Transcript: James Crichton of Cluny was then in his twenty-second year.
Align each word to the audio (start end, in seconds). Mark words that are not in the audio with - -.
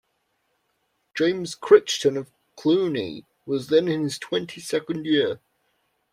James 1.13 1.53
Crichton 1.53 2.17
of 2.17 2.31
Cluny 2.55 3.27
was 3.45 3.67
then 3.67 3.87
in 3.87 4.01
his 4.01 4.17
twenty-second 4.17 5.05
year. 5.05 5.39